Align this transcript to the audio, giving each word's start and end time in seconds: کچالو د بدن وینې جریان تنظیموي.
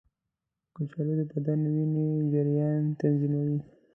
کچالو 0.73 1.13
د 1.19 1.21
بدن 1.31 1.59
وینې 1.73 2.05
جریان 2.31 2.83
تنظیموي. 2.99 3.59